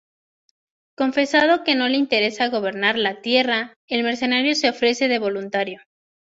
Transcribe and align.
Confesando 0.97 1.63
que 1.63 1.75
no 1.75 1.87
le 1.87 1.95
interesaba 1.97 2.49
gobernar 2.49 2.97
la 2.97 3.21
Tierra, 3.21 3.75
el 3.87 4.01
mercenario 4.01 4.55
se 4.55 4.67
ofrece 4.67 5.07
de 5.07 5.19
voluntario. 5.19 5.79